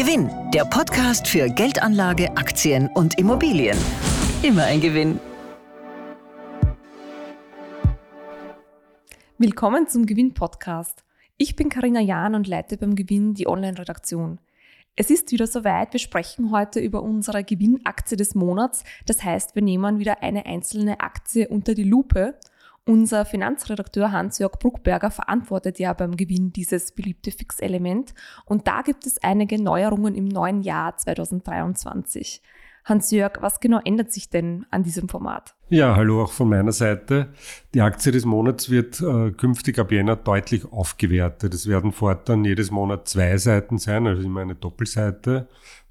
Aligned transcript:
Gewinn, 0.00 0.30
der 0.54 0.64
Podcast 0.64 1.26
für 1.26 1.48
Geldanlage, 1.48 2.30
Aktien 2.36 2.88
und 2.94 3.18
Immobilien. 3.18 3.76
Immer 4.44 4.62
ein 4.62 4.80
Gewinn. 4.80 5.18
Willkommen 9.38 9.88
zum 9.88 10.06
Gewinn-Podcast. 10.06 11.02
Ich 11.36 11.56
bin 11.56 11.68
Karina 11.68 11.98
Jahn 11.98 12.36
und 12.36 12.46
leite 12.46 12.76
beim 12.76 12.94
Gewinn 12.94 13.34
die 13.34 13.48
Online-Redaktion. 13.48 14.38
Es 14.94 15.10
ist 15.10 15.32
wieder 15.32 15.48
soweit. 15.48 15.92
Wir 15.92 15.98
sprechen 15.98 16.52
heute 16.52 16.78
über 16.78 17.02
unsere 17.02 17.42
Gewinnaktie 17.42 18.16
des 18.16 18.36
Monats. 18.36 18.84
Das 19.06 19.24
heißt, 19.24 19.56
wir 19.56 19.62
nehmen 19.62 19.98
wieder 19.98 20.22
eine 20.22 20.46
einzelne 20.46 21.00
Aktie 21.00 21.48
unter 21.48 21.74
die 21.74 21.82
Lupe 21.82 22.38
unser 22.88 23.26
Finanzredakteur 23.26 24.10
Hans-Jörg 24.12 24.58
Bruckberger 24.58 25.10
verantwortet 25.10 25.78
ja 25.78 25.92
beim 25.92 26.16
Gewinn 26.16 26.52
dieses 26.52 26.92
beliebte 26.92 27.30
Fixelement 27.30 28.14
und 28.46 28.66
da 28.66 28.80
gibt 28.80 29.06
es 29.06 29.22
einige 29.22 29.62
Neuerungen 29.62 30.14
im 30.14 30.24
neuen 30.24 30.62
Jahr 30.62 30.96
2023. 30.96 32.42
Hans-Jörg, 32.86 33.42
was 33.42 33.60
genau 33.60 33.80
ändert 33.84 34.10
sich 34.10 34.30
denn 34.30 34.64
an 34.70 34.82
diesem 34.82 35.10
Format? 35.10 35.54
Ja, 35.68 35.94
hallo 35.94 36.22
auch 36.22 36.32
von 36.32 36.48
meiner 36.48 36.72
Seite. 36.72 37.28
Die 37.74 37.82
Aktie 37.82 38.10
des 38.10 38.24
Monats 38.24 38.70
wird 38.70 39.02
äh, 39.02 39.32
künftig 39.32 39.78
ab 39.78 39.92
Jänner 39.92 40.16
deutlich 40.16 40.64
aufgewertet. 40.72 41.52
Es 41.52 41.68
werden 41.68 41.92
fortan 41.92 42.44
jedes 42.46 42.70
Monat 42.70 43.06
zwei 43.06 43.36
Seiten 43.36 43.76
sein, 43.76 44.06
also 44.06 44.22
immer 44.22 44.40
eine 44.40 44.54
Doppelseite. 44.54 45.48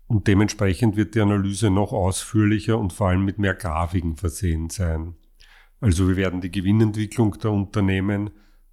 Und 0.08 0.26
dementsprechend 0.26 0.96
wird 0.96 1.14
die 1.14 1.22
Analyse 1.22 1.70
noch 1.70 1.94
ausführlicher 1.94 2.80
und 2.80 2.94
vor 2.94 3.10
allem 3.10 3.24
mit 3.24 3.38
mehr 3.38 3.54
Grafiken 3.54 4.16
versehen 4.16 4.72
sein. 4.72 5.14
Also 5.80 6.08
wir 6.08 6.16
werden 6.16 6.42
die 6.42 6.52
Gewinnentwicklung 6.52 7.38
der 7.40 7.52
Unternehmen 7.52 8.32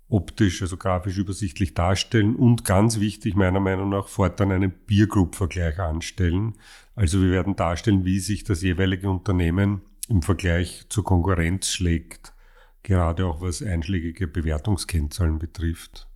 optisch, 0.09 0.63
also 0.63 0.77
grafisch 0.77 1.19
übersichtlich 1.19 1.75
darstellen 1.75 2.37
und 2.37 2.65
ganz 2.65 3.01
wichtig 3.01 3.35
meiner 3.35 3.61
Meinung 3.61 3.91
nach 3.91 4.09
fortan 4.09 4.53
einen 4.53 4.73
Peer 4.73 5.07
Group 5.07 5.35
Vergleich 5.35 5.79
anstellen. 5.79 6.55
Also 6.95 7.21
wir 7.21 7.31
werden 7.31 7.57
darstellen, 7.57 8.05
wie 8.05 8.21
sich 8.21 8.45
das 8.45 8.63
jeweilige 8.63 9.11
Unternehmen 9.11 9.83
im 10.09 10.23
Vergleich 10.23 10.87
zur 10.89 11.05
Konkurrenz 11.05 11.69
schlägt, 11.69 12.33
gerade 12.83 13.27
auch 13.27 13.41
was 13.41 13.63
einschlägige 13.63 14.27
Bewertungskennzahlen 14.27 15.39
betrifft. 15.39 16.09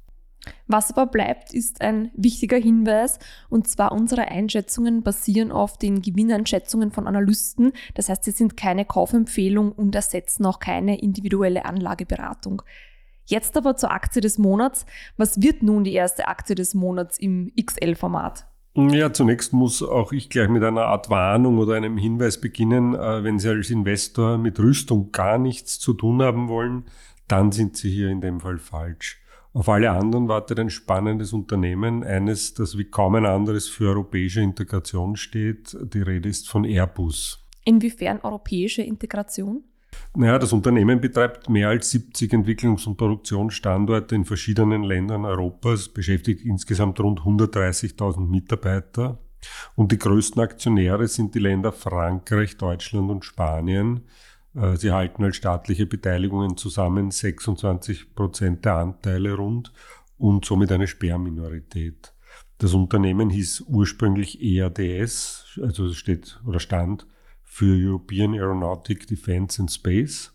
Was 0.67 0.91
aber 0.91 1.07
bleibt, 1.07 1.53
ist 1.53 1.81
ein 1.81 2.11
wichtiger 2.15 2.57
Hinweis, 2.57 3.19
und 3.49 3.69
zwar 3.69 3.93
unsere 3.93 4.29
Einschätzungen 4.29 5.03
basieren 5.03 5.51
auf 5.51 5.79
den 5.79 6.03
Gewinneinschätzungen 6.03 6.91
von 6.91 7.07
Analysten. 7.07 7.73
Das 7.95 8.09
heißt, 8.09 8.25
sie 8.25 8.31
sind 8.31 8.57
keine 8.57 8.85
Kaufempfehlung 8.85 9.73
und 9.73 9.95
ersetzen 9.95 10.47
auch 10.47 10.59
keine 10.59 11.01
individuelle 11.01 11.65
Anlageberatung. 11.65 12.63
Jetzt 13.27 13.57
aber 13.57 13.77
zur 13.77 13.91
Aktie 13.91 14.23
des 14.23 14.39
Monats. 14.39 14.87
Was 15.17 15.43
wird 15.43 15.63
nun 15.63 15.85
die 15.85 15.93
erste 15.93 16.29
Aktie 16.29 16.55
des 16.55 16.75
Monats 16.75 17.19
im 17.19 17.53
XL-Format? 17.61 18.47
Ja, 18.75 19.13
zunächst 19.13 19.53
muss 19.53 19.83
auch 19.83 20.13
ich 20.13 20.31
gleich 20.31 20.49
mit 20.49 20.63
einer 20.63 20.85
Art 20.85 21.11
Warnung 21.11 21.59
oder 21.59 21.75
einem 21.75 21.99
Hinweis 21.99 22.41
beginnen. 22.41 22.95
Äh, 22.95 23.25
wenn 23.25 23.39
Sie 23.39 23.49
als 23.49 23.71
Investor 23.71 24.39
mit 24.39 24.59
Rüstung 24.61 25.13
gar 25.13 25.37
nichts 25.37 25.79
zu 25.79 25.95
tun 25.95 26.23
haben 26.23 26.49
wollen, 26.49 26.85
dann 27.27 27.53
sind 27.53 27.77
Sie 27.77 27.91
hier 27.91 28.09
in 28.09 28.21
dem 28.21 28.41
Fall 28.41 28.59
falsch. 28.59 29.21
Auf 29.53 29.69
alle 29.69 29.91
anderen 29.91 30.29
wartet 30.29 30.61
ein 30.61 30.71
spannendes 30.71 31.33
Unternehmen, 31.33 32.05
eines, 32.05 32.55
das 32.55 32.77
wie 32.77 32.85
kaum 32.85 33.15
ein 33.17 33.27
anderes 33.27 33.69
für 33.69 33.89
europäische 33.89 34.41
Integration 34.41 35.17
steht. 35.17 35.77
Die 35.81 36.03
Rede 36.03 36.29
ist 36.29 36.49
von 36.49 36.65
Airbus. 36.65 37.45
Inwiefern 37.65 38.21
europäische 38.23 38.83
Integration? 38.83 39.65
Naja, 40.15 40.39
das 40.39 40.53
Unternehmen 40.53 41.01
betreibt 41.01 41.49
mehr 41.49 41.69
als 41.69 41.91
70 41.91 42.33
Entwicklungs- 42.33 42.87
und 42.87 42.97
Produktionsstandorte 42.97 44.15
in 44.15 44.25
verschiedenen 44.25 44.83
Ländern 44.83 45.25
Europas, 45.25 45.89
beschäftigt 45.89 46.45
insgesamt 46.45 47.01
rund 47.01 47.21
130.000 47.21 48.29
Mitarbeiter. 48.29 49.19
Und 49.77 49.93
die 49.93 49.99
größten 49.99 50.43
Aktionäre 50.43 51.07
sind 51.09 51.35
die 51.35 51.39
Länder 51.39 51.73
Frankreich, 51.73 52.57
Deutschland 52.57 53.11
und 53.11 53.25
Spanien. 53.25 54.03
Äh, 54.55 54.77
sie 54.77 54.93
halten 54.93 55.25
als 55.25 55.37
staatliche 55.37 55.87
Beteiligungen 55.87 56.57
zusammen 56.57 57.11
26 57.11 58.15
Prozent 58.15 58.65
der 58.65 58.77
Anteile 58.77 59.35
rund 59.35 59.73
und 60.17 60.45
somit 60.45 60.73
eine 60.73 60.87
Sperrminorität. 60.87 62.13
Das 62.59 62.75
Unternehmen 62.75 63.31
hieß 63.31 63.65
ursprünglich 63.69 64.43
EADS, 64.43 65.59
also 65.63 65.93
steht 65.93 66.41
oder 66.45 66.59
stand 66.59 67.07
für 67.45 67.77
European 67.77 68.35
Aeronautic 68.35 69.07
Defense 69.07 69.63
and 69.63 69.71
Space 69.71 70.33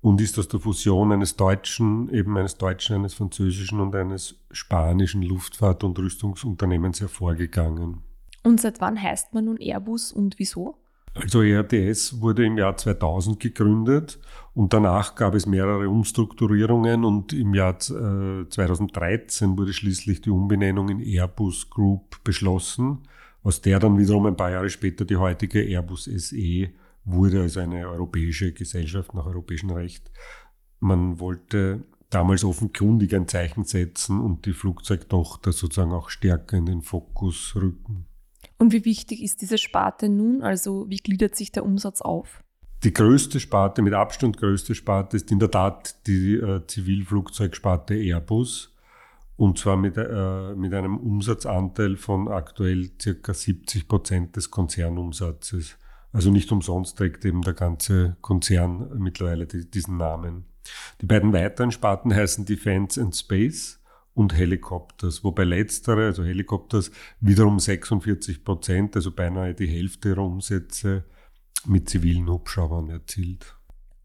und 0.00 0.20
ist 0.20 0.38
aus 0.38 0.48
der 0.48 0.60
Fusion 0.60 1.12
eines 1.12 1.36
deutschen, 1.36 2.12
eben 2.12 2.36
eines 2.36 2.58
deutschen, 2.58 2.96
eines 2.96 3.14
französischen 3.14 3.80
und 3.80 3.94
eines 3.94 4.40
spanischen 4.50 5.22
Luftfahrt- 5.22 5.84
und 5.84 5.98
Rüstungsunternehmens 5.98 7.00
hervorgegangen. 7.00 8.02
Und 8.42 8.60
seit 8.60 8.80
wann 8.80 9.00
heißt 9.00 9.34
man 9.34 9.46
nun 9.46 9.56
Airbus 9.56 10.12
und 10.12 10.38
wieso? 10.38 10.76
Also 11.18 11.42
ERDS 11.42 12.20
wurde 12.20 12.44
im 12.44 12.58
Jahr 12.58 12.76
2000 12.76 13.40
gegründet 13.40 14.18
und 14.54 14.72
danach 14.72 15.14
gab 15.14 15.34
es 15.34 15.46
mehrere 15.46 15.88
Umstrukturierungen 15.88 17.04
und 17.04 17.32
im 17.32 17.54
Jahr 17.54 17.78
2013 17.78 19.54
äh, 19.54 19.56
wurde 19.58 19.72
schließlich 19.72 20.20
die 20.20 20.30
Umbenennung 20.30 20.90
in 20.90 21.00
Airbus 21.00 21.70
Group 21.70 22.22
beschlossen, 22.22 22.98
aus 23.42 23.62
der 23.62 23.78
dann 23.78 23.98
wiederum 23.98 24.26
ein 24.26 24.36
paar 24.36 24.50
Jahre 24.50 24.68
später 24.68 25.04
die 25.04 25.16
heutige 25.16 25.62
Airbus 25.62 26.04
SE 26.04 26.68
wurde, 27.04 27.40
also 27.40 27.60
eine 27.60 27.88
europäische 27.88 28.52
Gesellschaft 28.52 29.14
nach 29.14 29.26
europäischem 29.26 29.70
Recht. 29.70 30.10
Man 30.80 31.18
wollte 31.18 31.84
damals 32.10 32.44
offenkundig 32.44 33.14
ein 33.14 33.28
Zeichen 33.28 33.64
setzen 33.64 34.20
und 34.20 34.44
die 34.44 34.52
Flugzeugtochter 34.52 35.52
sozusagen 35.52 35.92
auch 35.92 36.10
stärker 36.10 36.56
in 36.56 36.66
den 36.66 36.82
Fokus 36.82 37.54
rücken. 37.56 38.06
Und 38.58 38.72
wie 38.72 38.84
wichtig 38.84 39.22
ist 39.22 39.42
diese 39.42 39.58
Sparte 39.58 40.08
nun? 40.08 40.42
Also 40.42 40.86
wie 40.88 40.98
gliedert 40.98 41.36
sich 41.36 41.52
der 41.52 41.64
Umsatz 41.64 42.00
auf? 42.00 42.42
Die 42.84 42.92
größte 42.92 43.40
Sparte, 43.40 43.82
mit 43.82 43.94
Abstand 43.94 44.36
größte 44.36 44.74
Sparte 44.74 45.16
ist 45.16 45.30
in 45.30 45.38
der 45.38 45.50
Tat 45.50 46.06
die 46.06 46.34
äh, 46.34 46.66
Zivilflugzeugsparte 46.66 47.94
Airbus. 47.94 48.74
Und 49.36 49.58
zwar 49.58 49.76
mit, 49.76 49.96
äh, 49.98 50.54
mit 50.54 50.72
einem 50.72 50.96
Umsatzanteil 50.96 51.96
von 51.96 52.28
aktuell 52.28 52.90
circa 53.00 53.34
70 53.34 53.88
Prozent 53.88 54.36
des 54.36 54.50
Konzernumsatzes. 54.50 55.76
Also 56.12 56.30
nicht 56.30 56.50
umsonst 56.52 56.96
trägt 56.96 57.24
eben 57.26 57.42
der 57.42 57.52
ganze 57.52 58.16
Konzern 58.22 58.90
mittlerweile 58.98 59.46
die, 59.46 59.70
diesen 59.70 59.98
Namen. 59.98 60.46
Die 61.00 61.06
beiden 61.06 61.32
weiteren 61.32 61.72
Sparten 61.72 62.14
heißen 62.14 62.46
Defense 62.46 63.00
and 63.00 63.14
Space 63.14 63.80
und 64.16 64.34
Helikopters, 64.34 65.22
wobei 65.24 65.44
letztere, 65.44 66.06
also 66.06 66.24
Helikopters, 66.24 66.90
wiederum 67.20 67.58
46 67.58 68.44
Prozent, 68.44 68.96
also 68.96 69.12
beinahe 69.12 69.52
die 69.54 69.66
Hälfte 69.66 70.08
ihrer 70.08 70.24
Umsätze 70.24 71.04
mit 71.66 71.90
zivilen 71.90 72.28
Hubschraubern 72.28 72.88
erzielt. 72.88 73.54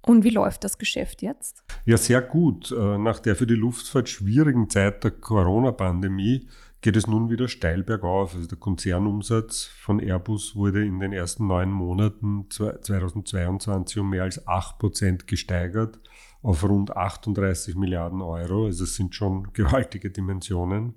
Und 0.01 0.25
wie 0.25 0.31
läuft 0.31 0.65
das 0.65 0.77
Geschäft 0.77 1.21
jetzt? 1.21 1.63
Ja, 1.85 1.95
sehr 1.95 2.21
gut. 2.21 2.71
Äh, 2.71 2.97
nach 2.97 3.19
der 3.19 3.37
für 3.37 3.47
die 3.47 3.55
Luftfahrt 3.55 4.09
schwierigen 4.09 4.69
Zeit 4.69 5.03
der 5.03 5.11
Corona-Pandemie 5.11 6.49
geht 6.81 6.97
es 6.97 7.07
nun 7.07 7.29
wieder 7.29 7.47
steil 7.47 7.83
bergauf. 7.83 8.35
Also 8.35 8.47
der 8.47 8.57
Konzernumsatz 8.57 9.63
von 9.63 10.01
Airbus 10.01 10.55
wurde 10.57 10.83
in 10.83 10.99
den 10.99 11.13
ersten 11.13 11.47
neun 11.47 11.71
Monaten 11.71 12.47
2022 12.49 13.99
um 13.99 14.09
mehr 14.09 14.23
als 14.23 14.45
8 14.45 14.77
Prozent 14.77 15.27
gesteigert 15.27 15.99
auf 16.41 16.63
rund 16.63 16.95
38 16.95 17.75
Milliarden 17.75 18.21
Euro. 18.21 18.65
Also 18.65 18.83
es 18.83 18.95
sind 18.95 19.15
schon 19.15 19.53
gewaltige 19.53 20.11
Dimensionen. 20.11 20.95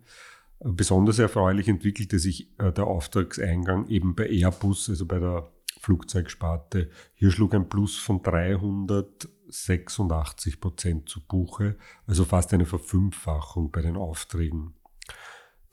Besonders 0.61 1.19
erfreulich 1.19 1.69
entwickelte 1.69 2.19
sich 2.19 2.51
äh, 2.59 2.73
der 2.73 2.87
Auftragseingang 2.87 3.89
eben 3.89 4.15
bei 4.15 4.27
Airbus, 4.29 4.89
also 4.89 5.05
bei 5.07 5.19
der 5.19 5.51
Flugzeugsparte. 5.81 6.89
Hier 7.15 7.31
schlug 7.31 7.55
ein 7.55 7.69
Plus 7.69 7.99
von 7.99 8.23
386 8.23 10.59
Prozent 10.61 11.11
zu 11.11 11.21
Buche, 11.27 11.77
also 12.07 12.25
fast 12.25 12.55
eine 12.55 12.65
Verfünffachung 12.65 13.71
bei 13.71 13.83
den 13.83 13.97
Aufträgen. 13.97 14.73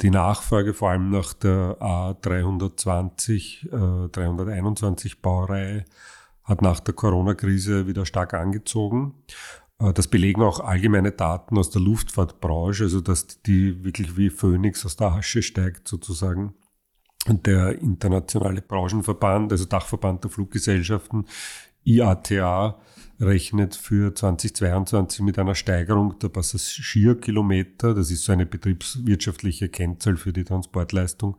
Die 0.01 0.09
Nachfrage 0.09 0.73
vor 0.73 0.89
allem 0.89 1.09
nach 1.09 1.31
der 1.33 1.77
A320, 1.79 4.05
äh, 4.05 4.09
321 4.09 5.21
Baureihe 5.21 5.85
hat 6.43 6.61
nach 6.61 6.79
der 6.79 6.93
Corona-Krise 6.93 7.87
wieder 7.87 8.05
stark 8.05 8.33
angezogen. 8.33 9.13
Äh, 9.79 9.93
das 9.93 10.07
belegen 10.07 10.41
auch 10.41 10.59
allgemeine 10.59 11.11
Daten 11.11 11.57
aus 11.57 11.69
der 11.69 11.81
Luftfahrtbranche, 11.81 12.85
also 12.85 13.01
dass 13.01 13.41
die 13.41 13.83
wirklich 13.83 14.17
wie 14.17 14.29
Phönix 14.29 14.85
aus 14.85 14.95
der 14.95 15.13
Asche 15.13 15.41
steigt 15.41 15.87
sozusagen. 15.87 16.53
Und 17.27 17.45
der 17.45 17.79
internationale 17.79 18.61
Branchenverband, 18.61 19.51
also 19.51 19.65
Dachverband 19.65 20.23
der 20.23 20.31
Fluggesellschaften, 20.31 21.25
IATA, 21.83 22.79
rechnet 23.19 23.75
für 23.75 24.13
2022 24.15 25.21
mit 25.21 25.37
einer 25.37 25.53
Steigerung 25.53 26.17
der 26.17 26.29
Passagierkilometer, 26.29 27.93
das 27.93 28.09
ist 28.09 28.23
so 28.23 28.31
eine 28.31 28.47
betriebswirtschaftliche 28.47 29.69
Kennzahl 29.69 30.17
für 30.17 30.33
die 30.33 30.43
Transportleistung, 30.43 31.37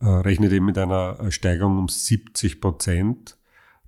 äh, 0.00 0.06
rechnet 0.06 0.52
eben 0.52 0.66
mit 0.66 0.78
einer 0.78 1.30
Steigerung 1.30 1.78
um 1.78 1.88
70 1.88 2.60
Prozent 2.60 3.36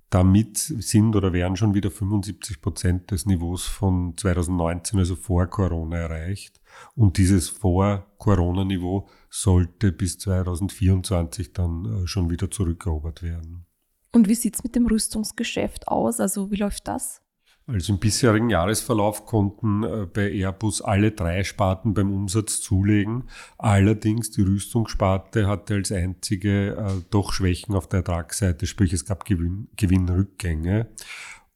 Damit 0.09 0.57
sind 0.57 1.15
oder 1.15 1.33
wären 1.33 1.57
schon 1.57 1.73
wieder 1.73 1.91
75 1.91 2.61
Prozent 2.61 3.11
des 3.11 3.25
Niveaus 3.25 3.65
von 3.65 4.15
2019, 4.15 4.99
also 4.99 5.15
vor 5.15 5.47
Corona, 5.47 5.97
erreicht. 5.97 6.61
Und 6.95 7.17
dieses 7.17 7.49
Vor-Corona-Niveau 7.49 9.09
sollte 9.29 9.91
bis 9.91 10.17
2024 10.19 11.51
dann 11.51 12.03
äh, 12.03 12.07
schon 12.07 12.29
wieder 12.29 12.49
zurückerobert 12.49 13.21
werden. 13.21 13.65
Und 14.13 14.29
wie 14.29 14.35
sieht's 14.35 14.63
mit 14.63 14.75
dem 14.75 14.87
Rüstungsgeschäft 14.87 15.87
aus? 15.89 16.19
Also 16.21 16.51
wie 16.51 16.55
läuft 16.55 16.87
das? 16.87 17.21
Also 17.69 17.91
im 17.91 17.99
bisherigen 17.99 18.49
Jahresverlauf 18.49 19.25
konnten 19.25 19.83
äh, 19.83 20.05
bei 20.05 20.31
Airbus 20.31 20.81
alle 20.81 21.11
drei 21.11 21.43
Sparten 21.43 21.93
beim 21.93 22.13
Umsatz 22.13 22.61
zulegen. 22.61 23.25
Allerdings 23.57 24.31
die 24.31 24.41
Rüstungssparte 24.41 25.47
hatte 25.47 25.73
als 25.73 25.91
einzige 25.91 26.77
äh, 26.77 27.01
doch 27.09 27.33
Schwächen 27.33 27.75
auf 27.75 27.89
der 27.89 27.99
Ertragsseite, 27.99 28.67
sprich 28.67 28.93
es 28.93 29.03
gab 29.03 29.25
Gewinn, 29.25 29.67
Gewinnrückgänge. 29.75 30.87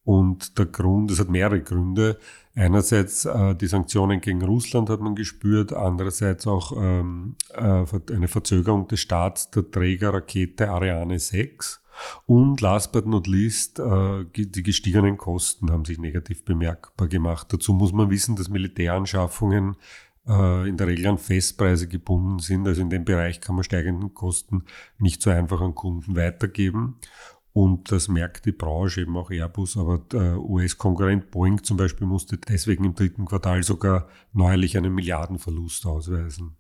Und 0.03 0.57
der 0.57 0.65
Grund, 0.65 1.11
es 1.11 1.19
hat 1.19 1.29
mehrere 1.29 1.61
Gründe. 1.61 2.17
Einerseits 2.55 3.25
äh, 3.25 3.55
die 3.55 3.67
Sanktionen 3.67 4.19
gegen 4.19 4.41
Russland 4.41 4.89
hat 4.89 4.99
man 4.99 5.15
gespürt, 5.15 5.73
andererseits 5.73 6.47
auch 6.47 6.73
ähm, 6.75 7.35
äh, 7.53 7.85
eine 8.11 8.27
Verzögerung 8.27 8.87
des 8.87 8.99
Starts 8.99 9.51
der 9.51 9.69
Trägerrakete 9.69 10.69
Ariane 10.69 11.19
6 11.19 11.81
und 12.25 12.61
last 12.61 12.91
but 12.91 13.05
not 13.05 13.27
least, 13.27 13.79
äh, 13.79 14.25
die 14.33 14.63
gestiegenen 14.63 15.17
Kosten 15.17 15.71
haben 15.71 15.85
sich 15.85 15.99
negativ 15.99 16.43
bemerkbar 16.45 17.07
gemacht. 17.07 17.47
Dazu 17.51 17.73
muss 17.73 17.91
man 17.91 18.09
wissen, 18.09 18.35
dass 18.35 18.49
Militäranschaffungen 18.49 19.75
äh, 20.27 20.69
in 20.69 20.77
der 20.77 20.87
Regel 20.87 21.07
an 21.07 21.17
Festpreise 21.17 21.87
gebunden 21.87 22.39
sind. 22.39 22.67
Also 22.67 22.81
in 22.81 22.89
dem 22.89 23.05
Bereich 23.05 23.41
kann 23.41 23.55
man 23.55 23.63
steigenden 23.63 24.13
Kosten 24.13 24.63
nicht 24.99 25.21
so 25.21 25.29
einfach 25.29 25.61
an 25.61 25.75
Kunden 25.75 26.15
weitergeben. 26.15 26.97
Und 27.53 27.91
das 27.91 28.07
merkt 28.07 28.45
die 28.45 28.53
Branche, 28.53 29.01
eben 29.01 29.17
auch 29.17 29.29
Airbus, 29.29 29.75
aber 29.75 29.97
der 29.97 30.39
US-Konkurrent 30.39 31.31
Boeing 31.31 31.63
zum 31.63 31.75
Beispiel 31.75 32.07
musste 32.07 32.37
deswegen 32.37 32.85
im 32.85 32.95
dritten 32.95 33.25
Quartal 33.25 33.63
sogar 33.63 34.07
neuerlich 34.31 34.77
einen 34.77 34.93
Milliardenverlust 34.93 35.85
ausweisen. 35.85 36.55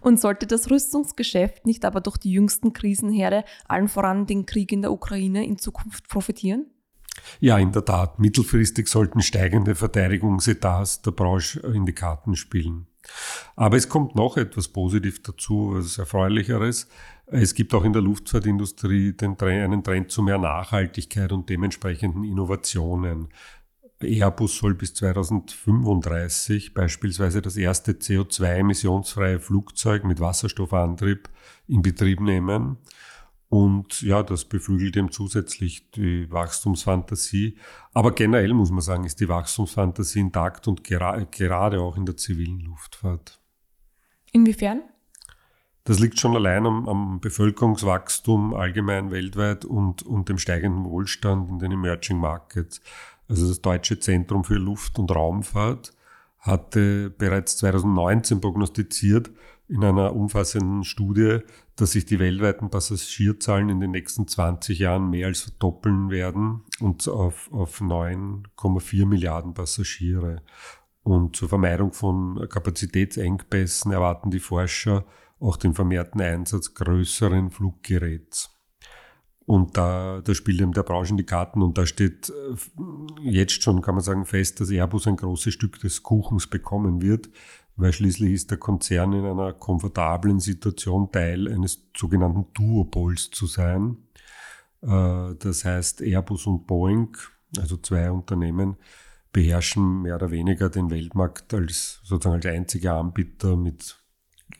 Und 0.00 0.20
sollte 0.20 0.46
das 0.46 0.70
Rüstungsgeschäft 0.70 1.66
nicht 1.66 1.84
aber 1.84 2.00
durch 2.00 2.16
die 2.16 2.32
jüngsten 2.32 2.72
Krisenherde, 2.72 3.44
allen 3.66 3.88
voran 3.88 4.26
den 4.26 4.46
Krieg 4.46 4.72
in 4.72 4.82
der 4.82 4.92
Ukraine, 4.92 5.44
in 5.44 5.58
Zukunft 5.58 6.08
profitieren? 6.08 6.66
Ja, 7.40 7.58
in 7.58 7.72
der 7.72 7.84
Tat. 7.84 8.18
Mittelfristig 8.18 8.88
sollten 8.88 9.22
steigende 9.22 9.74
Verteidigungsetats 9.74 11.02
der 11.02 11.12
Branche 11.12 11.60
in 11.60 11.86
die 11.86 11.94
Karten 11.94 12.36
spielen. 12.36 12.86
Aber 13.54 13.76
es 13.76 13.88
kommt 13.88 14.14
noch 14.14 14.36
etwas 14.36 14.68
positiv 14.68 15.22
dazu, 15.22 15.72
was 15.74 15.98
Erfreulicheres. 15.98 16.88
Es 17.26 17.54
gibt 17.54 17.74
auch 17.74 17.84
in 17.84 17.92
der 17.92 18.02
Luftfahrtindustrie 18.02 19.12
den, 19.12 19.36
einen 19.40 19.82
Trend 19.82 20.12
zu 20.12 20.22
mehr 20.22 20.38
Nachhaltigkeit 20.38 21.32
und 21.32 21.48
dementsprechenden 21.48 22.22
Innovationen. 22.22 23.28
Airbus 24.00 24.58
soll 24.58 24.74
bis 24.74 24.94
2035 24.94 26.74
beispielsweise 26.74 27.42
das 27.42 27.56
erste 27.56 27.92
CO2-emissionsfreie 27.92 29.40
Flugzeug 29.40 30.04
mit 30.04 30.20
Wasserstoffantrieb 30.20 31.28
in 31.66 31.82
Betrieb 31.82 32.20
nehmen. 32.20 32.76
Und 33.48 34.02
ja, 34.02 34.22
das 34.22 34.44
beflügelt 34.44 34.96
eben 34.96 35.10
zusätzlich 35.10 35.90
die 35.92 36.30
Wachstumsfantasie. 36.30 37.56
Aber 37.92 38.12
generell 38.12 38.52
muss 38.54 38.70
man 38.70 38.80
sagen, 38.80 39.04
ist 39.04 39.20
die 39.20 39.28
Wachstumsfantasie 39.28 40.20
intakt 40.20 40.68
und 40.68 40.84
gera 40.84 41.24
gerade 41.24 41.80
auch 41.80 41.96
in 41.96 42.06
der 42.06 42.16
zivilen 42.16 42.60
Luftfahrt. 42.60 43.40
Inwiefern? 44.32 44.82
Das 45.86 46.00
liegt 46.00 46.18
schon 46.18 46.34
allein 46.34 46.66
am, 46.66 46.88
am 46.88 47.20
Bevölkerungswachstum 47.20 48.54
allgemein 48.54 49.12
weltweit 49.12 49.64
und, 49.64 50.02
und 50.02 50.28
dem 50.28 50.36
steigenden 50.36 50.84
Wohlstand 50.84 51.48
in 51.48 51.60
den 51.60 51.70
Emerging 51.70 52.18
Markets. 52.18 52.80
Also 53.28 53.48
das 53.48 53.62
Deutsche 53.62 54.00
Zentrum 54.00 54.42
für 54.42 54.56
Luft- 54.56 54.98
und 54.98 55.14
Raumfahrt 55.14 55.92
hatte 56.40 57.10
bereits 57.10 57.56
2019 57.58 58.40
prognostiziert 58.40 59.30
in 59.68 59.84
einer 59.84 60.14
umfassenden 60.14 60.82
Studie, 60.82 61.38
dass 61.76 61.92
sich 61.92 62.04
die 62.04 62.18
weltweiten 62.18 62.68
Passagierzahlen 62.68 63.68
in 63.68 63.78
den 63.78 63.92
nächsten 63.92 64.26
20 64.26 64.80
Jahren 64.80 65.08
mehr 65.08 65.28
als 65.28 65.42
verdoppeln 65.42 66.10
werden 66.10 66.62
und 66.80 67.06
auf, 67.06 67.48
auf 67.52 67.80
9,4 67.80 69.06
Milliarden 69.06 69.54
Passagiere. 69.54 70.42
Und 71.04 71.36
zur 71.36 71.48
Vermeidung 71.48 71.92
von 71.92 72.48
Kapazitätsengpässen 72.48 73.92
erwarten 73.92 74.32
die 74.32 74.40
Forscher 74.40 75.04
auch 75.40 75.56
den 75.56 75.74
vermehrten 75.74 76.20
Einsatz 76.20 76.74
größeren 76.74 77.50
Fluggeräts. 77.50 78.50
Und 79.46 79.76
da, 79.76 80.20
da 80.24 80.34
spielt 80.34 80.60
eben 80.60 80.72
der 80.72 80.82
Branche 80.82 81.12
in 81.12 81.18
die 81.18 81.24
Karten 81.24 81.62
und 81.62 81.78
da 81.78 81.86
steht 81.86 82.30
äh, 82.30 82.56
jetzt 83.22 83.62
schon, 83.62 83.80
kann 83.80 83.94
man 83.94 84.02
sagen, 84.02 84.26
fest, 84.26 84.60
dass 84.60 84.70
Airbus 84.70 85.06
ein 85.06 85.16
großes 85.16 85.54
Stück 85.54 85.78
des 85.78 86.02
Kuchens 86.02 86.48
bekommen 86.48 87.00
wird, 87.00 87.30
weil 87.76 87.92
schließlich 87.92 88.32
ist 88.32 88.50
der 88.50 88.58
Konzern 88.58 89.12
in 89.12 89.24
einer 89.24 89.52
komfortablen 89.52 90.40
Situation 90.40 91.12
Teil 91.12 91.46
eines 91.46 91.86
sogenannten 91.96 92.46
Duopols 92.54 93.30
zu 93.30 93.46
sein. 93.46 93.98
Äh, 94.82 95.34
das 95.38 95.64
heißt, 95.64 96.02
Airbus 96.02 96.46
und 96.48 96.66
Boeing, 96.66 97.16
also 97.56 97.76
zwei 97.76 98.10
Unternehmen, 98.10 98.76
beherrschen 99.32 100.02
mehr 100.02 100.16
oder 100.16 100.32
weniger 100.32 100.70
den 100.70 100.90
Weltmarkt 100.90 101.54
als 101.54 102.00
sozusagen 102.02 102.36
als 102.36 102.46
einziger 102.46 102.94
Anbieter 102.96 103.56
mit 103.56 104.02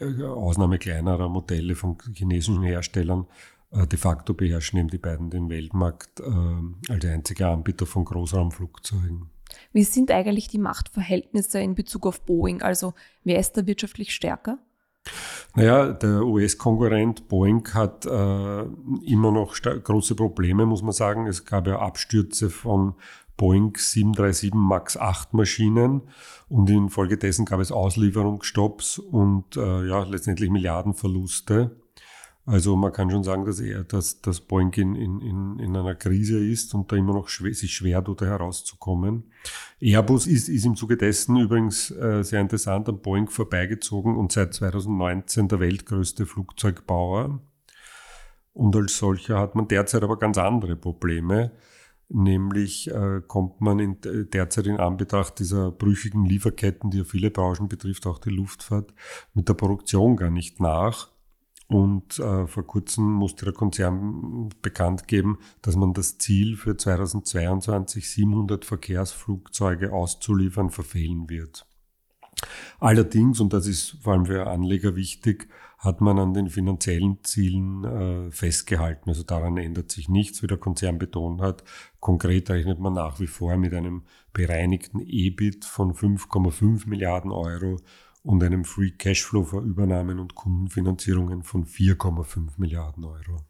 Ausnahme 0.01 0.79
kleinerer 0.79 1.29
Modelle 1.29 1.75
von 1.75 1.97
chinesischen 2.13 2.63
Herstellern 2.63 3.27
äh, 3.71 3.87
de 3.87 3.99
facto 3.99 4.35
beherrschen 4.35 4.79
eben 4.79 4.89
die 4.89 4.99
beiden 4.99 5.31
den 5.31 5.49
Weltmarkt 5.49 6.21
äh, 6.21 6.93
als 6.93 7.05
einziger 7.05 7.51
Anbieter 7.51 7.87
von 7.87 8.05
Großraumflugzeugen. 8.05 9.31
Wie 9.73 9.85
sind 9.85 10.11
eigentlich 10.11 10.49
die 10.49 10.59
Machtverhältnisse 10.59 11.61
in 11.61 11.75
Bezug 11.75 12.07
auf 12.07 12.21
Boeing? 12.23 12.63
Also 12.63 12.95
wer 13.25 13.39
ist 13.39 13.57
da 13.57 13.67
wirtschaftlich 13.67 14.15
stärker? 14.15 14.59
Naja, 15.55 15.93
der 15.93 16.23
US-Konkurrent 16.25 17.29
Boeing 17.29 17.67
hat 17.73 18.05
äh, 18.07 18.09
immer 18.11 19.33
noch 19.33 19.55
große 19.55 20.15
Probleme, 20.17 20.67
muss 20.67 20.83
man 20.83 20.93
sagen. 20.93 21.27
Es 21.27 21.45
gab 21.45 21.67
ja 21.67 21.79
Abstürze 21.79 22.51
von 22.51 22.95
Boeing 23.37 23.77
737 23.77 24.55
MAX 24.55 24.97
8 24.97 25.35
Maschinen 25.35 26.03
und 26.49 26.71
infolgedessen 26.71 27.45
gab 27.45 27.61
es 27.61 27.73
Auslieferungsstopps 27.73 28.99
und 28.99 29.57
äh, 29.57 29.87
ja, 29.87 30.05
letztendlich 30.05 30.51
Milliardenverluste. 30.51 31.77
Also 32.47 32.77
man 32.77 32.93
kann 32.93 33.11
schon 33.11 33.25
sagen, 33.25 33.45
dass 33.45 33.59
er, 33.59 33.83
dass, 33.83 34.21
dass 34.21 34.41
Boeing 34.41 34.73
in, 34.75 34.95
in, 34.95 35.59
in 35.59 35.77
einer 35.77 35.97
Krise 35.97 36.39
ist 36.39 36.75
und 36.75 36.93
da 36.93 36.97
immer 36.97 37.13
noch 37.13 37.29
schwer, 37.29 37.53
sich 37.53 37.75
schwer 37.75 38.05
tut, 38.05 38.23
da 38.23 38.27
herauszukommen. 38.27 39.25
Airbus 39.81 40.29
ist, 40.29 40.49
ist 40.49 40.65
im 40.65 40.77
Zuge 40.77 40.97
dessen 40.97 41.37
übrigens 41.37 41.91
äh, 41.91 42.23
sehr 42.23 42.41
interessant 42.41 42.89
an 42.89 43.01
Boeing 43.01 43.29
vorbeigezogen 43.29 44.17
und 44.17 44.31
seit 44.31 44.55
2019 44.55 45.49
der 45.49 45.59
weltgrößte 45.59 46.25
Flugzeugbauer. 46.25 47.41
Und 48.53 48.77
als 48.77 48.97
solcher 48.97 49.41
hat 49.41 49.57
man 49.57 49.67
derzeit 49.67 50.05
aber 50.05 50.17
ganz 50.17 50.39
andere 50.39 50.77
Probleme. 50.77 51.51
Nämlich 52.09 52.89
äh, 52.91 53.21
kommt 53.27 53.61
man 53.61 53.81
in, 53.81 53.97
derzeit 54.01 54.67
in 54.67 54.79
Anbetracht 54.79 55.41
dieser 55.41 55.73
brüchigen 55.73 56.25
Lieferketten, 56.25 56.91
die 56.91 56.99
ja 56.99 57.05
viele 57.05 57.31
Branchen 57.31 57.69
betrifft, 57.69 58.07
auch 58.07 58.19
die 58.19 58.31
Luftfahrt, 58.31 58.95
mit 59.35 59.49
der 59.49 59.55
Produktion 59.55 60.17
gar 60.17 60.31
nicht 60.31 60.61
nach. 60.61 61.11
Und 61.69 62.21
äh, 62.21 62.47
vor 62.47 62.65
kurzem 62.65 63.13
musste 63.13 63.45
der 63.45 63.55
Konzern 63.55 64.51
bekannt 64.63 65.09
geben, 65.09 65.39
dass 65.63 65.75
man 65.75 65.95
das 65.95 66.17
Ziel 66.19 66.57
für 66.57 66.77
2022 66.77 68.09
700 68.09 68.65
Verkehrsflugzeuge 68.65 69.93
auszuliefern 69.93 70.71
verfehlen 70.71 71.29
wird. 71.29 71.67
Allerdings, 72.79 73.41
und 73.41 73.53
das 73.53 73.67
ist 73.67 73.97
vor 74.03 74.13
allem 74.13 74.27
für 74.27 74.47
Anleger 74.47 74.97
wichtig, 74.97 75.49
hat 75.79 76.01
man 76.01 76.19
an 76.19 76.35
den 76.35 76.49
finanziellen 76.49 77.23
Zielen 77.23 77.85
äh, 77.85 78.31
festgehalten. 78.31 79.09
Also 79.09 79.23
daran 79.23 79.57
ändert 79.57 79.91
sich 79.91 80.09
nichts, 80.09 80.43
wie 80.43 80.47
der 80.47 80.59
Konzern 80.59 80.99
betont 80.99 81.41
hat. 81.41 81.65
Konkret 82.01 82.51
rechnet 82.51 82.79
man 82.79 82.95
nach 82.95 83.21
wie 83.21 83.27
vor 83.27 83.57
mit 83.57 83.73
einem 83.75 84.03
bereinigten 84.33 85.01
EBIT 85.01 85.65
von 85.65 85.95
5,5 85.95 86.89
Milliarden 86.89 87.31
Euro 87.31 87.79
und 88.23 88.43
einem 88.43 88.65
Free 88.65 88.91
Cashflow 88.91 89.45
für 89.45 89.61
Übernahmen 89.61 90.19
und 90.19 90.35
Kundenfinanzierungen 90.35 91.43
von 91.43 91.65
4,5 91.65 92.53
Milliarden 92.57 93.05
Euro. 93.05 93.43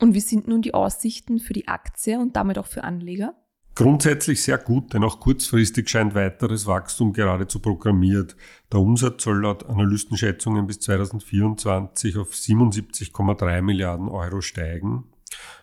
Und 0.00 0.14
wie 0.14 0.20
sind 0.20 0.46
nun 0.46 0.62
die 0.62 0.74
Aussichten 0.74 1.38
für 1.40 1.54
die 1.54 1.68
Aktie 1.68 2.18
und 2.18 2.36
damit 2.36 2.58
auch 2.58 2.66
für 2.66 2.84
Anleger? 2.84 3.34
Grundsätzlich 3.76 4.42
sehr 4.42 4.56
gut, 4.56 4.94
denn 4.94 5.04
auch 5.04 5.20
kurzfristig 5.20 5.90
scheint 5.90 6.14
weiteres 6.14 6.66
Wachstum 6.66 7.12
geradezu 7.12 7.60
programmiert. 7.60 8.34
Der 8.72 8.80
Umsatz 8.80 9.24
soll 9.24 9.42
laut 9.42 9.66
Analystenschätzungen 9.66 10.66
bis 10.66 10.80
2024 10.80 12.16
auf 12.16 12.32
77,3 12.32 13.60
Milliarden 13.60 14.08
Euro 14.08 14.40
steigen. 14.40 15.04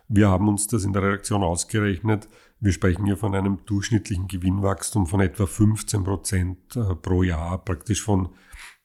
Wir 0.07 0.29
haben 0.29 0.47
uns 0.47 0.67
das 0.67 0.83
in 0.83 0.93
der 0.93 1.01
Redaktion 1.01 1.41
ausgerechnet. 1.41 2.29
Wir 2.59 2.71
sprechen 2.71 3.05
hier 3.05 3.17
von 3.17 3.33
einem 3.33 3.65
durchschnittlichen 3.65 4.27
Gewinnwachstum 4.27 5.07
von 5.07 5.19
etwa 5.19 5.47
15 5.47 6.03
Prozent 6.03 6.75
äh, 6.75 6.93
pro 6.93 7.23
Jahr, 7.23 7.65
praktisch 7.65 8.03
von 8.03 8.29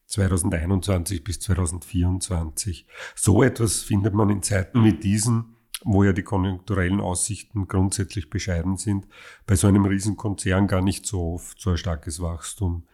2021 0.06 1.22
bis 1.22 1.40
2024. 1.40 2.86
So 3.14 3.42
etwas 3.42 3.82
findet 3.82 4.14
man 4.14 4.30
in 4.30 4.42
Zeiten 4.42 4.84
wie 4.84 4.94
diesen 4.94 5.57
wo 5.84 6.04
ja 6.04 6.12
die 6.12 6.22
konjunkturellen 6.22 7.00
Aussichten 7.00 7.68
grundsätzlich 7.68 8.30
bescheiden 8.30 8.76
sind, 8.76 9.06
bei 9.46 9.54
so 9.54 9.66
einem 9.66 9.84
Riesenkonzern 9.84 10.66
gar 10.66 10.82
nicht 10.82 11.06
so 11.06 11.34
oft 11.34 11.60
so 11.60 11.70
ein 11.70 11.76
starkes 11.76 12.20
Wachstum. 12.20 12.84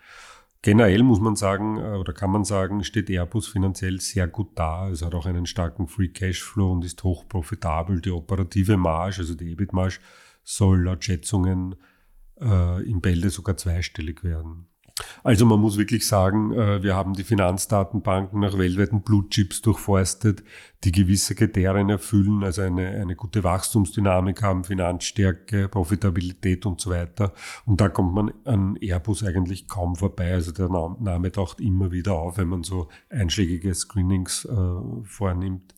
Generell 0.63 1.03
muss 1.03 1.21
man 1.21 1.37
sagen, 1.37 1.77
äh, 1.77 1.97
oder 1.97 2.15
kann 2.15 2.31
man 2.31 2.45
sagen, 2.45 2.85
steht 2.85 3.11
Airbus 3.11 3.49
finanziell 3.49 4.01
sehr 4.01 4.27
gut 4.27 4.53
da. 4.55 4.89
Es 4.89 5.03
hat 5.03 5.15
auch 5.15 5.27
einen 5.27 5.45
starken 5.45 5.89
Free 5.89 6.09
Cashflow 6.09 6.73
und 6.73 6.85
ist 6.87 7.05
hoch 7.05 7.29
profitabel. 7.29 8.01
Die 8.01 8.11
operative 8.11 8.79
Marge, 8.79 9.19
also 9.19 9.35
die 9.35 9.53
EBIT-Marge, 9.53 9.99
soll 10.43 10.85
laut 10.85 11.05
Schätzungen 11.05 11.75
äh, 12.41 12.83
im 12.83 13.03
Bälde 13.03 13.29
sogar 13.29 13.59
zweistellig 13.59 14.25
werden. 14.25 14.67
Also 15.25 15.45
man 15.45 15.59
muss 15.59 15.77
wirklich 15.77 16.07
sagen, 16.07 16.53
äh, 16.53 16.83
wir 16.83 16.95
haben 16.95 17.15
die 17.15 17.25
Finanzdatenbanken 17.25 18.39
nach 18.41 18.57
weltweiten 18.57 19.03
Blue 19.03 19.29
Chips 19.29 19.61
durchforstet, 19.61 20.45
die 20.85 20.93
gewisse 20.93 21.35
Kriterien 21.35 21.91
erfüllen, 21.91 22.45
also 22.45 22.63
eine, 22.63 22.89
eine 22.91 23.17
gute 23.17 23.43
Wachstumsdynamik 23.43 24.43
haben, 24.43 24.63
Finanzstärke, 24.63 25.69
Profitabilität 25.69 26.65
und 26.65 26.81
so 26.81 26.91
weiter. 26.91 27.33
Und 27.67 27.81
da 27.81 27.89
kommt 27.89 28.15
man 28.15 28.33
an 28.45 28.77
Airbus 28.81 29.25
eigentlich 29.25 29.67
kaum 29.67 29.97
vorbei. 29.97 30.33
Also 30.33 30.53
der 30.53 30.69
Name 30.69 31.33
taucht 31.33 31.61
immer 31.61 31.91
wieder 31.91 32.13
auf, 32.13 32.39
wenn 32.39 32.49
man 32.49 32.63
so 32.63 32.89
einschlägige 33.11 33.75
Screenings 33.75 34.45
äh, 34.45 35.05
vornimmt. 35.05 35.75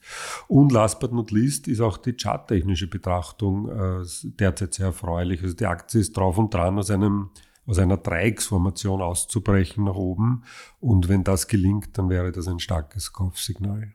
Und 0.48 0.72
last 0.72 1.00
but 1.00 1.12
not 1.12 1.30
least 1.30 1.68
ist 1.68 1.80
auch 1.80 1.96
die 1.96 2.16
charttechnische 2.16 2.88
Betrachtung 2.88 3.68
äh, 3.68 4.04
derzeit 4.24 4.74
sehr 4.74 4.86
erfreulich. 4.86 5.42
Also 5.42 5.54
die 5.54 5.66
Aktie 5.66 6.00
ist 6.00 6.16
drauf 6.16 6.36
und 6.36 6.52
dran 6.52 6.78
aus 6.78 6.90
einem 6.90 7.30
aus 7.66 7.78
einer 7.78 7.96
Dreiecksformation 7.96 9.02
auszubrechen 9.02 9.84
nach 9.84 9.94
oben. 9.94 10.44
Und 10.80 11.08
wenn 11.08 11.24
das 11.24 11.48
gelingt, 11.48 11.98
dann 11.98 12.08
wäre 12.08 12.32
das 12.32 12.48
ein 12.48 12.60
starkes 12.60 13.12
Kaufsignal. 13.12 13.92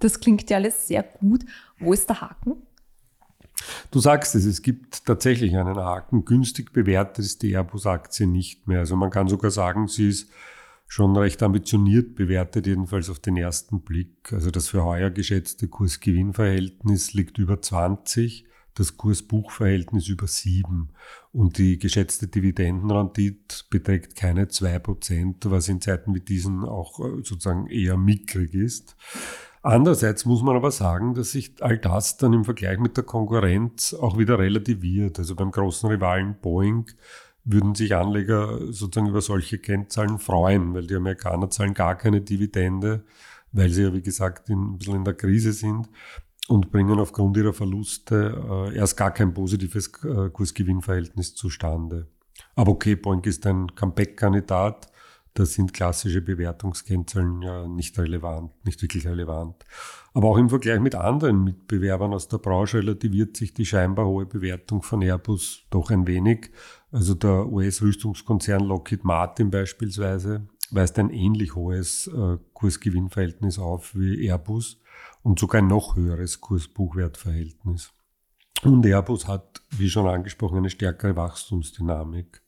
Das 0.00 0.20
klingt 0.20 0.50
ja 0.50 0.56
alles 0.56 0.86
sehr 0.88 1.02
gut. 1.02 1.44
Wo 1.78 1.92
ist 1.92 2.08
der 2.08 2.20
Haken? 2.20 2.56
Du 3.90 4.00
sagst 4.00 4.34
es, 4.34 4.44
es 4.44 4.62
gibt 4.62 5.06
tatsächlich 5.06 5.56
einen 5.56 5.76
Haken. 5.76 6.24
Günstig 6.24 6.72
bewertet 6.72 7.24
ist 7.24 7.42
die 7.42 7.52
Airbus-Aktie 7.52 8.26
nicht 8.26 8.66
mehr. 8.66 8.80
Also 8.80 8.96
man 8.96 9.10
kann 9.10 9.28
sogar 9.28 9.50
sagen, 9.50 9.86
sie 9.86 10.08
ist 10.08 10.30
schon 10.86 11.16
recht 11.16 11.42
ambitioniert 11.42 12.14
bewertet, 12.14 12.66
jedenfalls 12.66 13.08
auf 13.08 13.20
den 13.20 13.36
ersten 13.36 13.80
Blick. 13.80 14.32
Also 14.32 14.50
das 14.50 14.68
für 14.68 14.84
heuer 14.84 15.10
geschätzte 15.10 15.68
Kurs-Gewinn-Verhältnis 15.68 17.14
liegt 17.14 17.38
über 17.38 17.62
20 17.62 18.44
das 18.74 18.96
Kurs-Buch-Verhältnis 18.96 20.08
über 20.08 20.26
sieben 20.26 20.90
und 21.32 21.58
die 21.58 21.78
geschätzte 21.78 22.26
Dividendenrendite 22.26 23.64
beträgt 23.70 24.16
keine 24.16 24.48
zwei 24.48 24.78
Prozent, 24.78 25.48
was 25.48 25.68
in 25.68 25.80
Zeiten 25.80 26.14
wie 26.14 26.20
diesen 26.20 26.64
auch 26.64 26.98
äh, 27.00 27.22
sozusagen 27.22 27.68
eher 27.68 27.96
mickrig 27.96 28.54
ist. 28.54 28.96
Andererseits 29.62 30.26
muss 30.26 30.42
man 30.42 30.56
aber 30.56 30.70
sagen, 30.70 31.14
dass 31.14 31.32
sich 31.32 31.54
all 31.60 31.78
das 31.78 32.18
dann 32.18 32.34
im 32.34 32.44
Vergleich 32.44 32.78
mit 32.78 32.96
der 32.96 33.04
Konkurrenz 33.04 33.94
auch 33.94 34.18
wieder 34.18 34.38
relativiert. 34.38 35.18
Also 35.18 35.34
beim 35.34 35.52
großen 35.52 35.88
Rivalen 35.88 36.36
Boeing 36.42 36.86
würden 37.44 37.74
sich 37.74 37.94
Anleger 37.94 38.72
sozusagen 38.72 39.08
über 39.08 39.22
solche 39.22 39.58
Kennzahlen 39.58 40.18
freuen, 40.18 40.74
weil 40.74 40.86
die 40.86 40.96
Amerikaner 40.96 41.48
zahlen 41.48 41.74
gar 41.74 41.96
keine 41.96 42.20
Dividende, 42.20 43.04
weil 43.52 43.70
sie 43.70 43.84
ja, 43.84 43.94
wie 43.94 44.02
gesagt, 44.02 44.50
in, 44.50 44.74
ein 44.74 44.78
bisschen 44.78 44.96
in 44.96 45.04
der 45.04 45.14
Krise 45.14 45.52
sind 45.52 45.88
und 46.48 46.70
bringen 46.70 46.98
aufgrund 46.98 47.36
ihrer 47.36 47.52
Verluste 47.52 48.70
äh, 48.70 48.76
erst 48.76 48.96
gar 48.96 49.12
kein 49.12 49.32
positives 49.32 49.90
äh, 50.04 50.28
Kursgewinnverhältnis 50.30 51.34
zustande. 51.34 52.08
Aber 52.54 52.72
okay, 52.72 52.96
Boeing 52.96 53.24
ist 53.24 53.46
ein 53.46 53.74
Comeback-Kandidat. 53.74 54.88
Da 55.36 55.44
sind 55.44 55.72
klassische 55.72 56.20
Bewertungskennzahlen 56.20 57.42
ja 57.42 57.66
nicht 57.66 57.98
relevant, 57.98 58.52
nicht 58.64 58.80
wirklich 58.82 59.04
relevant. 59.04 59.64
Aber 60.12 60.28
auch 60.28 60.38
im 60.38 60.48
Vergleich 60.48 60.78
mit 60.78 60.94
anderen 60.94 61.42
Mitbewerbern 61.42 62.14
aus 62.14 62.28
der 62.28 62.38
Branche 62.38 62.78
relativiert 62.78 63.36
sich 63.36 63.52
die 63.52 63.66
scheinbar 63.66 64.06
hohe 64.06 64.26
Bewertung 64.26 64.82
von 64.82 65.02
Airbus 65.02 65.64
doch 65.70 65.90
ein 65.90 66.06
wenig. 66.06 66.52
Also 66.92 67.14
der 67.14 67.48
US-Rüstungskonzern 67.48 68.62
Lockheed 68.62 69.02
Martin 69.02 69.50
beispielsweise 69.50 70.46
weist 70.70 71.00
ein 71.00 71.10
ähnlich 71.10 71.56
hohes 71.56 72.06
äh, 72.06 72.38
Kursgewinnverhältnis 72.52 73.58
auf 73.58 73.96
wie 73.96 74.28
Airbus 74.28 74.80
und 75.24 75.40
sogar 75.40 75.60
ein 75.60 75.66
noch 75.66 75.96
höheres 75.96 76.40
Kurs-Buchwert-Verhältnis. 76.40 77.90
Und 78.62 78.86
Airbus 78.86 79.26
hat, 79.26 79.62
wie 79.70 79.90
schon 79.90 80.06
angesprochen, 80.06 80.58
eine 80.58 80.70
stärkere 80.70 81.16
Wachstumsdynamik. 81.16 82.42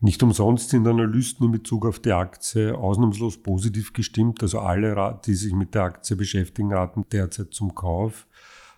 Nicht 0.00 0.22
umsonst 0.22 0.70
sind 0.70 0.86
Analysten 0.86 1.46
in 1.46 1.52
Bezug 1.52 1.86
auf 1.86 1.98
die 1.98 2.12
Aktie 2.12 2.76
ausnahmslos 2.76 3.42
positiv 3.42 3.92
gestimmt. 3.92 4.42
Also 4.42 4.60
alle, 4.60 5.20
die 5.24 5.34
sich 5.34 5.52
mit 5.54 5.74
der 5.74 5.84
Aktie 5.84 6.16
beschäftigen, 6.16 6.72
raten 6.72 7.06
derzeit 7.10 7.54
zum 7.54 7.74
Kauf. 7.74 8.26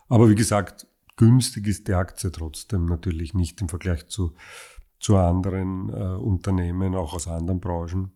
Aber 0.08 0.30
wie 0.30 0.34
gesagt, 0.34 0.86
günstig 1.16 1.66
ist 1.66 1.88
die 1.88 1.94
Aktie 1.94 2.30
trotzdem 2.30 2.86
natürlich 2.86 3.34
nicht 3.34 3.60
im 3.60 3.68
Vergleich 3.68 4.06
zu, 4.08 4.34
zu 5.00 5.16
anderen 5.16 5.88
äh, 5.88 6.16
Unternehmen, 6.16 6.94
auch 6.94 7.14
aus 7.14 7.26
anderen 7.26 7.60
Branchen. 7.60 8.12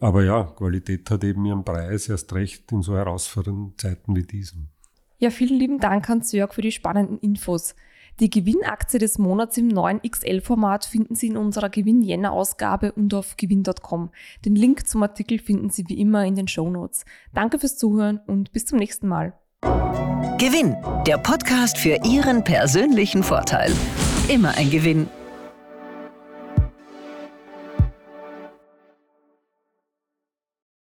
Aber 0.00 0.24
ja, 0.24 0.44
Qualität 0.44 1.10
hat 1.10 1.24
eben 1.24 1.44
ihren 1.44 1.64
Preis, 1.64 2.08
erst 2.08 2.32
recht 2.32 2.70
in 2.72 2.82
so 2.82 2.96
herausfordernden 2.96 3.74
Zeiten 3.76 4.14
wie 4.14 4.22
diesen. 4.22 4.70
Ja, 5.18 5.30
vielen 5.30 5.58
lieben 5.58 5.80
Dank, 5.80 6.08
Hans-Jörg, 6.08 6.54
für 6.54 6.62
die 6.62 6.70
spannenden 6.70 7.18
Infos. 7.18 7.74
Die 8.20 8.30
Gewinnaktie 8.30 8.98
des 8.98 9.18
Monats 9.18 9.56
im 9.58 9.68
neuen 9.68 10.00
XL-Format 10.02 10.84
finden 10.84 11.14
Sie 11.14 11.28
in 11.28 11.36
unserer 11.36 11.68
Gewinn-Jänner-Ausgabe 11.68 12.92
und 12.92 13.14
auf 13.14 13.36
gewinn.com. 13.36 14.10
Den 14.44 14.56
Link 14.56 14.88
zum 14.88 15.02
Artikel 15.04 15.38
finden 15.38 15.70
Sie 15.70 15.84
wie 15.88 16.00
immer 16.00 16.24
in 16.24 16.34
den 16.34 16.48
Show 16.48 16.68
Notes. 16.68 17.04
Danke 17.32 17.60
fürs 17.60 17.76
Zuhören 17.76 18.20
und 18.26 18.52
bis 18.52 18.66
zum 18.66 18.78
nächsten 18.78 19.06
Mal. 19.06 19.34
Gewinn, 20.38 20.76
der 21.06 21.18
Podcast 21.18 21.78
für 21.78 22.00
Ihren 22.04 22.42
persönlichen 22.42 23.22
Vorteil. 23.22 23.72
Immer 24.28 24.56
ein 24.56 24.70
Gewinn. 24.70 25.08